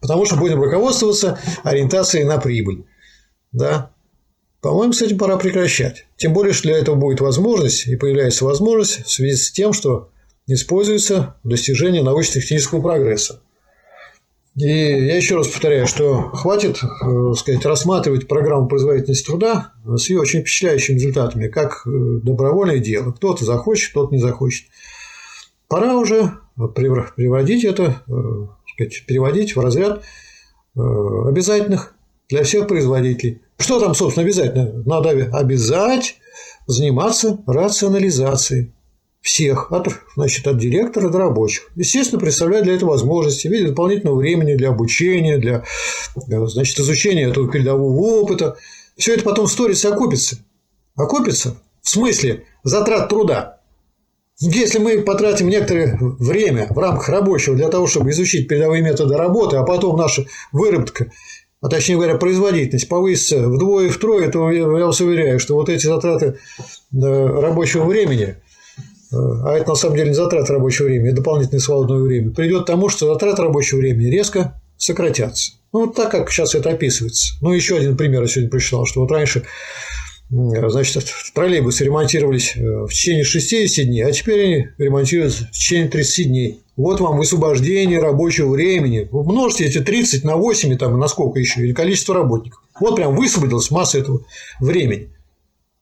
[0.00, 2.84] потому что будем руководствоваться ориентацией на прибыль.
[3.52, 3.90] Да?
[4.60, 6.06] По-моему, с этим пора прекращать.
[6.16, 10.08] Тем более, что для этого будет возможность и появляется возможность в связи с тем, что
[10.46, 13.40] используется достижение научно-технического прогресса.
[14.56, 20.20] И я еще раз повторяю, что хватит э, сказать, рассматривать программу производительности труда с ее
[20.20, 21.90] очень впечатляющими результатами, как э,
[22.22, 23.10] добровольное дело.
[23.10, 24.68] Кто-то захочет, кто-то не захочет.
[25.66, 26.34] Пора уже
[26.76, 28.12] приводить это, э,
[28.72, 30.04] сказать, переводить в разряд
[30.76, 31.94] обязательных
[32.28, 33.42] для всех производителей.
[33.58, 34.82] Что там, собственно, обязательно?
[34.84, 36.16] Надо обязать
[36.66, 38.73] заниматься рационализацией
[39.24, 41.70] всех, от, значит, от директора до рабочих.
[41.76, 45.64] Естественно, представляет для этого возможности в виде дополнительного времени для обучения, для
[46.28, 48.56] э, значит, изучения этого передового опыта.
[48.98, 50.36] Все это потом в сторисе окупится.
[50.94, 53.60] Окупится в смысле затрат труда.
[54.40, 59.56] Если мы потратим некоторое время в рамках рабочего для того, чтобы изучить передовые методы работы,
[59.56, 61.10] а потом наша выработка,
[61.62, 65.86] а точнее говоря, производительность повысится вдвое и втрое, то я вас уверяю, что вот эти
[65.86, 66.36] затраты э,
[66.92, 68.36] рабочего времени
[69.14, 72.66] а это на самом деле не затрат рабочего времени, это дополнительное свободное время, придет к
[72.66, 75.52] тому, что затраты рабочего времени резко сократятся.
[75.72, 77.34] Ну, вот так, как сейчас это описывается.
[77.40, 79.44] Ну, еще один пример я сегодня прочитал, что вот раньше
[80.30, 86.28] значит, троллейбусы ремонтировались э, в течение 60 дней, а теперь они ремонтируются в течение 30
[86.28, 86.60] дней.
[86.76, 89.08] Вот вам высвобождение рабочего времени.
[89.10, 92.62] Вы множите эти 30 на 8, там, на сколько еще, или количество работников.
[92.80, 94.24] Вот прям высвободилась масса этого
[94.60, 95.10] времени.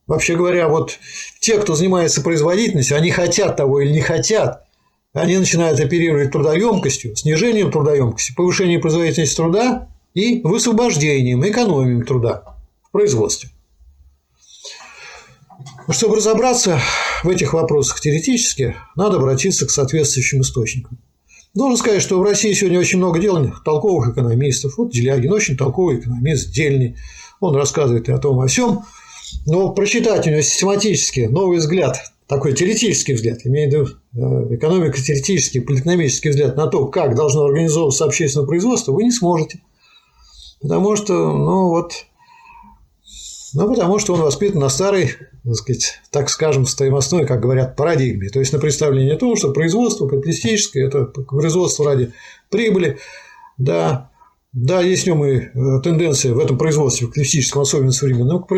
[0.07, 0.99] Вообще говоря, вот
[1.41, 4.67] те, кто занимается производительностью, они хотят того или не хотят,
[5.13, 13.51] они начинают оперировать трудоемкостью, снижением трудоемкости, повышением производительности труда и высвобождением, экономией труда в производстве.
[15.91, 16.81] Чтобы разобраться
[17.23, 20.99] в этих вопросах теоретически, надо обратиться к соответствующим источникам.
[21.55, 24.79] Должен сказать, что в России сегодня очень много дельных, толковых экономистов.
[24.79, 26.97] Вот Делягин очень толковый экономист, дельный.
[27.41, 28.85] Он рассказывает и о том, о всем.
[29.47, 35.61] Но прочитать у него систематически новый взгляд, такой теоретический взгляд, имею в виду э, экономико-теоретический,
[35.61, 39.61] политономический взгляд на то, как должно организовываться общественное производство, вы не сможете.
[40.61, 42.07] Потому что, ну вот,
[43.55, 45.15] ну, потому что он воспитан на старой,
[45.45, 48.31] так, сказать, так скажем, стоимостной, как говорят, парадигме.
[48.31, 52.13] То есть на представление о том, что производство капиталистическое– это производство ради
[52.49, 52.99] прибыли,
[53.59, 54.11] да,
[54.53, 55.51] да, есть в нем и э,
[55.83, 58.49] тенденция в этом производстве, в капиталистическом, особенно современном, к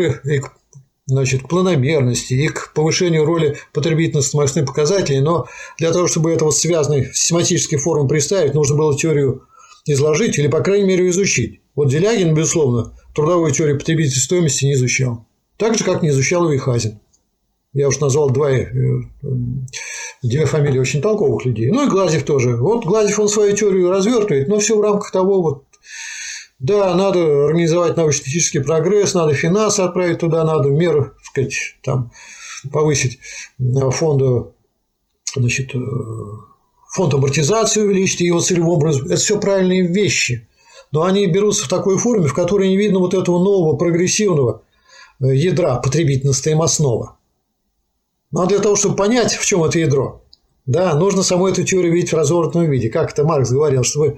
[1.07, 6.55] значит, к планомерности и к повышению роли потребительно-стоимостных показателей, но для того, чтобы это вот
[6.55, 9.43] связанный систематический форму представить, нужно было теорию
[9.85, 11.61] изложить или, по крайней мере, изучить.
[11.75, 15.25] Вот Делягин, безусловно, трудовую теорию потребительской стоимости не изучал.
[15.57, 16.99] Так же, как не изучал и Вихазин.
[17.73, 19.27] Я уже назвал два, э, э,
[20.23, 21.69] две фамилии очень толковых людей.
[21.69, 22.55] Ну и Глазев тоже.
[22.55, 25.65] Вот Глазев он свою теорию развертывает, но все в рамках того вот
[26.65, 32.11] да, надо организовать научно-технический прогресс, надо финансы отправить туда, надо меры, так сказать, там,
[32.71, 33.19] повысить
[33.59, 34.55] э, фонду,
[35.35, 35.79] значит, э,
[36.91, 39.05] фонд амортизации увеличить его целевым образом.
[39.05, 40.47] Это все правильные вещи.
[40.91, 44.63] Но они берутся в такой форме, в которой не видно вот этого нового прогрессивного
[45.21, 47.17] э, ядра потребительно-стоимостного.
[48.31, 50.23] Но ну, а для того, чтобы понять, в чем это ядро,
[50.65, 52.89] да, нужно саму эту теорию видеть в развернутом виде.
[52.89, 54.17] Как это Маркс говорил, чтобы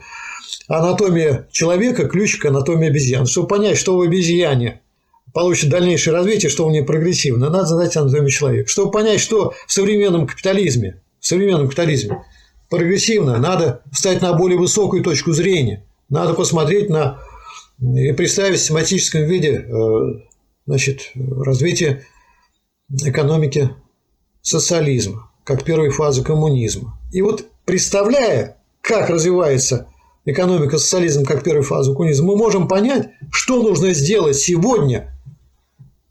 [0.67, 3.25] анатомия человека– ключ к анатомии обезьян.
[3.25, 4.81] Чтобы понять, что в обезьяне
[5.33, 8.69] получит дальнейшее развитие, что у нее прогрессивно, надо знать анатомию человека.
[8.69, 12.23] Чтобы понять, что в современном капитализме, в современном капитализме
[12.69, 15.85] прогрессивно, надо встать на более высокую точку зрения.
[16.09, 17.19] Надо посмотреть на
[17.79, 19.69] и представить в систематическом виде э,
[20.65, 22.05] значит, развитие
[23.03, 23.69] экономики
[24.41, 26.99] социализма, как первой фазы коммунизма.
[27.11, 29.87] И вот представляя, как развивается
[30.27, 35.17] экономика социализм как первую фазу коммунизма, мы можем понять, что нужно сделать сегодня,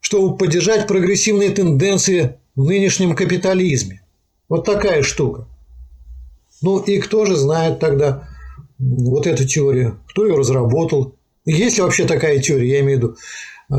[0.00, 4.02] чтобы поддержать прогрессивные тенденции в нынешнем капитализме.
[4.48, 5.46] Вот такая штука.
[6.62, 8.28] Ну и кто же знает тогда
[8.78, 10.00] вот эту теорию?
[10.08, 11.14] Кто ее разработал?
[11.44, 12.70] Есть ли вообще такая теория?
[12.70, 13.16] Я имею в виду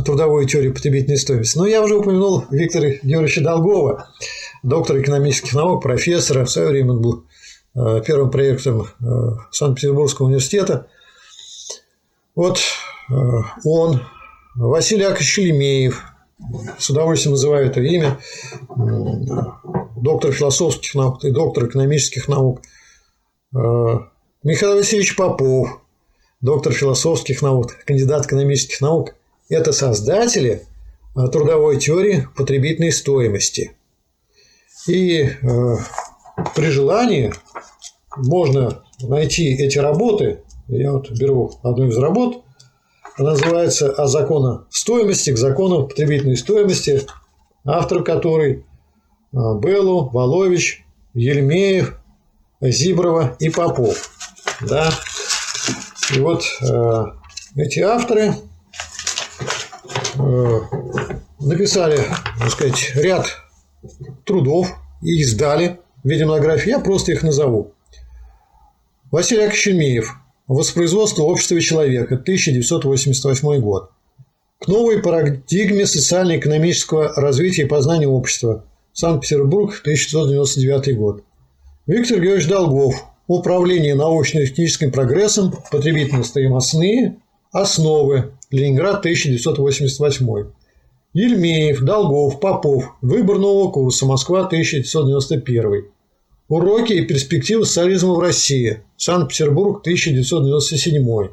[0.05, 1.57] трудовой теории потребительной стоимости.
[1.57, 4.09] Но я уже упомянул Виктора Георгиевича Долгова,
[4.61, 6.45] доктора экономических наук, профессора.
[6.45, 7.23] В свое время он был
[8.05, 9.05] первым проектом э,
[9.51, 10.87] Санкт-Петербургского университета.
[12.35, 12.59] Вот
[13.09, 13.13] э,
[13.65, 14.01] он,
[14.55, 16.03] Василий Шелемеев,
[16.77, 18.19] с удовольствием называю это имя,
[19.95, 22.61] доктор философских наук и доктор экономических наук.
[23.51, 25.81] Михаил Васильевич Попов,
[26.41, 29.15] доктор философских наук, кандидат экономических наук–
[29.49, 30.63] это создатели
[31.15, 33.71] э, трудовой теории потребительной стоимости.
[34.87, 35.75] И э,
[36.55, 37.33] при желании
[38.15, 40.43] можно найти эти работы.
[40.67, 42.43] Я вот беру одну из работ.
[43.17, 47.01] Она называется «О законе стоимости к закону потребительной стоимости»,
[47.65, 48.61] автор которой э,
[49.31, 51.99] Беллу, Волович, Ельмеев,
[52.61, 54.11] Зиброва и Попов.
[54.61, 54.91] Да?
[56.15, 57.05] И вот э,
[57.55, 58.35] эти авторы
[60.19, 60.61] Э,
[61.39, 62.03] написали,
[62.39, 63.27] так сказать, ряд
[64.25, 64.67] трудов
[65.01, 66.69] и издали виде монографии.
[66.69, 67.73] Я просто их назову.
[69.11, 70.05] Василий Яковлевич
[70.47, 73.91] «Воспроизводство общества человека», 1988 год.
[74.59, 78.65] К новой парадигме социально-экономического развития и познания общества.
[78.93, 81.23] Санкт-Петербург, 1999 год.
[81.85, 83.05] Виктор Георгиевич Долгов.
[83.27, 87.17] Управление научно-техническим прогрессом, потребительно-стоимостные
[87.51, 88.31] основы.
[88.51, 90.47] Ленинград, 1988.
[91.17, 92.95] Ельмеев, Долгов, Попов.
[93.01, 94.05] Выбор нового курса.
[94.05, 95.85] Москва, 1991.
[96.47, 98.83] Уроки и перспективы социализма в России.
[98.97, 101.29] Санкт-Петербург, 1997.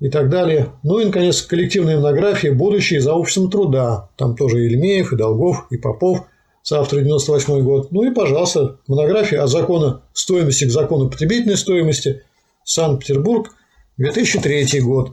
[0.00, 0.70] И так далее.
[0.82, 4.08] Ну и, наконец, коллективные монографии «Будущее за обществом труда».
[4.16, 6.24] Там тоже Ельмеев, и Долгов, и Попов.
[6.62, 7.92] Соавтор 98 год.
[7.92, 12.22] Ну и, пожалуйста, монография о законе стоимости к закону потребительной стоимости.
[12.64, 13.50] Санкт-Петербург,
[13.98, 15.12] 2003 год.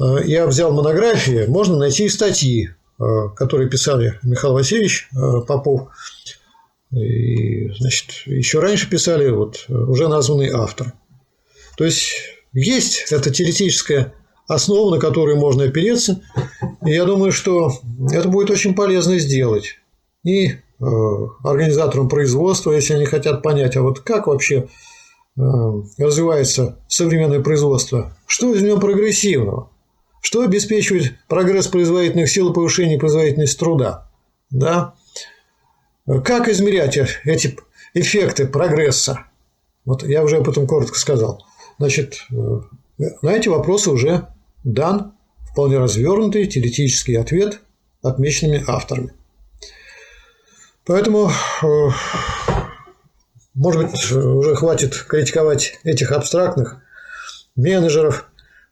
[0.00, 3.04] Э, я взял монографии, можно найти и статьи, э,
[3.36, 5.88] которые писали Михаил Васильевич э, Попов.
[6.92, 10.92] И, значит, еще раньше писали вот уже названный автор.
[11.76, 12.12] То есть
[12.52, 14.14] есть эта теоретическая
[14.46, 16.22] основа, на которую можно опереться.
[16.86, 17.72] И я думаю, что
[18.12, 19.80] это будет очень полезно сделать.
[20.22, 24.68] И организаторам производства, если они хотят понять, а вот как вообще
[25.36, 29.70] развивается современное производство, что из него прогрессивного?
[30.20, 34.10] Что обеспечивает прогресс производительных сил и повышение производительности труда?
[34.50, 34.94] Да?
[36.06, 37.56] Как измерять эти
[37.94, 39.26] эффекты прогресса?
[39.84, 41.44] Вот я уже об этом коротко сказал.
[41.78, 42.60] Значит, э,
[43.20, 44.28] на эти вопросы уже
[44.62, 45.14] дан
[45.50, 47.60] вполне развернутый теоретический ответ
[48.02, 49.12] отмеченными авторами.
[50.86, 51.30] Поэтому
[51.62, 51.88] э,
[53.54, 56.78] может быть, уже хватит критиковать этих абстрактных
[57.56, 58.28] менеджеров,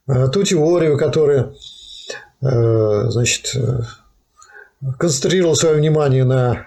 [0.09, 1.55] э, ту теорию, которая
[2.41, 3.83] э, значит, э,
[4.99, 6.67] концентрировала свое внимание на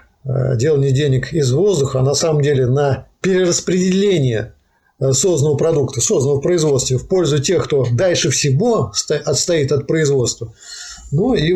[0.56, 4.54] делании денег из воздуха, а на самом деле на перераспределение
[4.98, 8.90] созданного продукта, созданного в производстве в пользу тех, кто дальше всего
[9.24, 10.52] отстоит от производства.
[11.12, 11.54] Ну и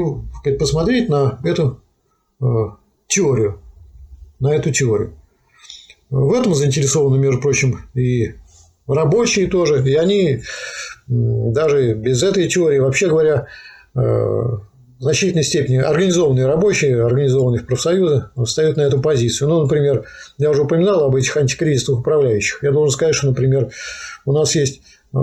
[0.56, 1.80] посмотреть на эту
[3.08, 3.60] теорию,
[4.38, 5.19] на эту теорию.
[6.10, 8.34] В этом заинтересованы, между прочим, и
[8.86, 9.82] рабочие тоже.
[9.88, 10.42] И они
[11.06, 13.46] даже без этой теории, вообще говоря,
[13.94, 19.48] э, в значительной степени организованные рабочие, организованные в профсоюзы, встают на эту позицию.
[19.48, 20.04] Ну, например,
[20.38, 22.62] я уже упоминал об этих антикризисных управляющих.
[22.62, 23.70] Я должен сказать, что, например,
[24.26, 24.82] у нас есть
[25.14, 25.18] э,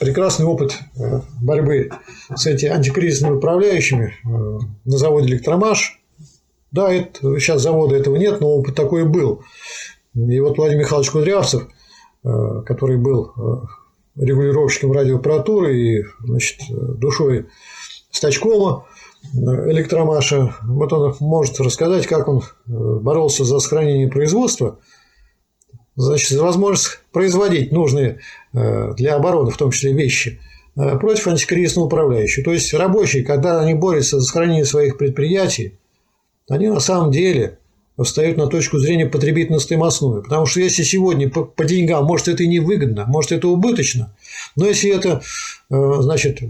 [0.00, 1.90] прекрасный опыт э, борьбы
[2.34, 6.00] с этими антикризисными управляющими на заводе «Электромаш».
[6.72, 9.44] Да, это, сейчас завода этого нет, но опыт такой был.
[10.14, 11.68] И вот Владимир Михайлович Кудрявцев,
[12.24, 17.48] э, который был э, регулировщиком радиоаппаратуры и значит, душой
[18.10, 18.86] стачкома
[19.24, 19.36] э,
[19.70, 24.78] электромаша, вот он может рассказать, как он боролся за сохранение производства,
[25.96, 28.20] значит, за возможность производить нужные
[28.52, 30.40] для обороны, в том числе вещи,
[30.74, 32.44] против антикризисного управляющего.
[32.44, 35.78] То есть рабочие, когда они борются за сохранение своих предприятий,
[36.48, 37.58] они на самом деле
[38.02, 40.22] встают на точку зрения потребительно-стоимостную.
[40.22, 44.14] Потому что если сегодня по, по деньгам, может, это и невыгодно, может, это убыточно,
[44.56, 45.22] но если это,
[45.70, 46.40] э, значит,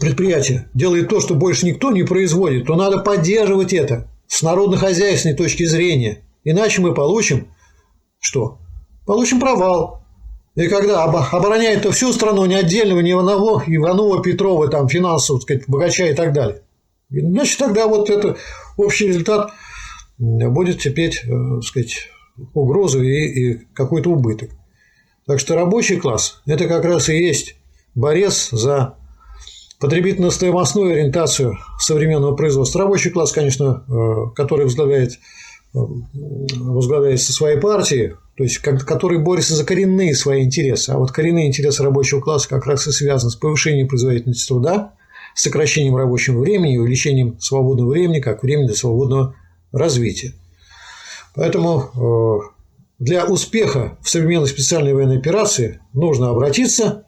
[0.00, 5.64] предприятие делает то, что больше никто не производит, то надо поддерживать это с народно-хозяйственной точки
[5.64, 6.22] зрения.
[6.44, 7.48] Иначе мы получим
[8.18, 8.58] что?
[9.04, 10.02] Получим провал.
[10.54, 15.44] И когда обороняет то всю страну, не отдельного, не Иванова, Иванова, Петрова, там, финансово, так
[15.44, 16.62] сказать, богача и так далее.
[17.10, 18.36] Значит, тогда вот это
[18.76, 19.50] общий результат
[20.22, 22.08] будет терпеть, э, сказать,
[22.54, 24.50] угрозу и, и какой-то убыток.
[25.26, 27.56] Так что рабочий класс– это как раз и есть
[27.94, 28.96] борец за
[29.80, 32.82] потребительно-стоимостную ориентацию современного производства.
[32.82, 35.18] Рабочий класс, конечно, э, который возглавляет,
[35.74, 35.78] э,
[36.54, 40.90] возглавляет со своей партией, то есть который борется за коренные свои интересы.
[40.90, 44.94] А вот коренные интересы рабочего класса как раз и связаны с повышением производительности труда,
[45.34, 49.34] сокращением рабочего времени и увеличением свободного времени как времени для свободного
[49.72, 50.34] развития.
[51.34, 52.52] Поэтому
[52.98, 57.06] для успеха в современной специальной военной операции нужно обратиться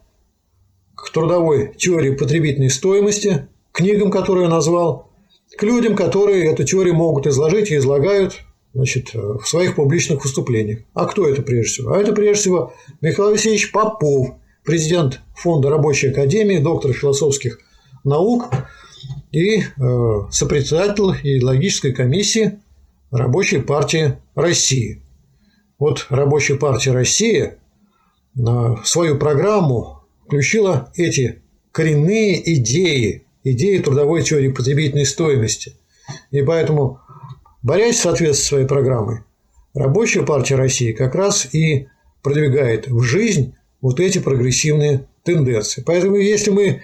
[0.96, 5.10] к трудовой теории потребительной стоимости, книгам, которые я назвал,
[5.56, 8.40] к людям, которые эту теорию могут изложить и излагают
[8.72, 10.80] значит, в своих публичных выступлениях.
[10.94, 11.92] А кто это прежде всего?
[11.92, 14.34] А это прежде всего Михаил Алексеевич Попов,
[14.64, 17.60] президент Фонда Рабочей Академии, доктор философских
[18.02, 18.46] наук
[19.34, 19.64] и э,
[20.30, 22.60] сопредседатель идеологической комиссии
[23.10, 25.02] Рабочей партии России.
[25.78, 27.54] Вот Рабочая партия России
[28.34, 35.74] на свою программу включила эти коренные идеи, идеи трудовой теории потребительной стоимости.
[36.30, 37.00] И поэтому,
[37.62, 39.20] борясь в соответствии с своей программой,
[39.74, 41.88] Рабочая партия России как раз и
[42.22, 45.82] продвигает в жизнь вот эти прогрессивные тенденции.
[45.84, 46.80] Поэтому, если мы, э,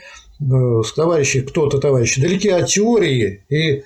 [0.97, 3.84] товарищи, кто-то, товарищи, далеки от теории и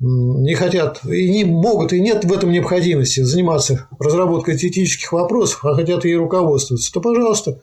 [0.00, 5.74] не хотят и не могут, и нет в этом необходимости заниматься разработкой теоретических вопросов, а
[5.74, 7.62] хотят ей руководствоваться, то, пожалуйста,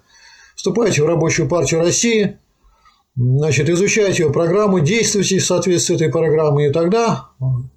[0.56, 2.38] вступайте в Рабочую партию России,
[3.16, 7.32] значит, изучайте ее программу, действуйте в соответствии с этой программой, и тогда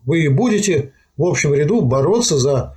[0.05, 2.77] вы будете в общем ряду бороться за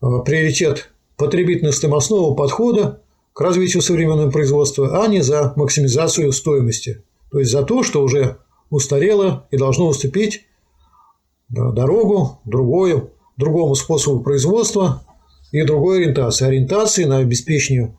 [0.00, 3.00] э, приоритет потребительно-стоимостного подхода
[3.32, 7.02] к развитию современного производства, а не за максимизацию стоимости.
[7.32, 10.44] То есть за то, что уже устарело и должно уступить
[11.48, 15.02] дорогу другую, другому способу производства
[15.50, 16.46] и другой ориентации.
[16.46, 17.98] Ориентации на обеспечение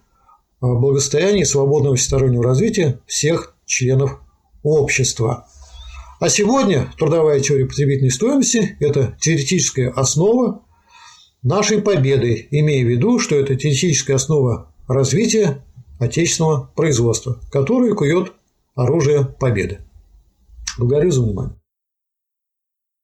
[0.62, 4.20] а, благосостояния и свободного всестороннего развития всех членов
[4.62, 5.48] общества.
[6.20, 10.62] А сегодня трудовая теория потребительной стоимости– это теоретическая основа
[11.42, 15.64] нашей победы, имея в виду, что это теоретическая основа развития
[16.00, 18.32] отечественного производства, которое кует
[18.76, 19.82] оружие победы.
[20.78, 21.63] Благодарю за внимание.